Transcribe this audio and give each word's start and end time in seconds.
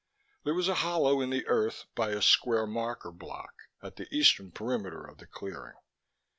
There 0.43 0.55
was 0.55 0.67
a 0.67 0.73
hollow 0.81 1.21
in 1.21 1.29
the 1.29 1.45
earth 1.45 1.85
by 1.93 2.09
a 2.09 2.23
square 2.23 2.65
marker 2.65 3.11
block 3.11 3.53
at 3.83 3.97
the 3.97 4.07
eastern 4.09 4.51
perimeter 4.51 5.05
of 5.05 5.19
the 5.19 5.27
clearing. 5.27 5.77